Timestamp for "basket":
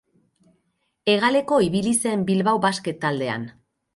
2.65-3.01